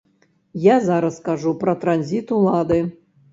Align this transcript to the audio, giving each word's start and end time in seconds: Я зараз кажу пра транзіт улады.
Я 0.63 0.75
зараз 0.85 1.19
кажу 1.27 1.53
пра 1.65 1.75
транзіт 1.85 2.35
улады. 2.39 2.81